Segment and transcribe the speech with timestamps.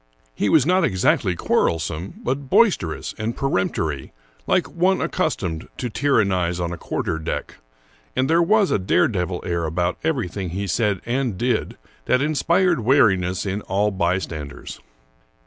[0.33, 4.13] He was not exactly quarrelsome, but boisterous and peremptory,
[4.47, 7.57] like one accustomed to tyrannize on a quar ter deck;
[8.15, 12.19] and there was a dare devil ^ air about everything he said and did that
[12.19, 14.79] inspired wariness in all bystanders.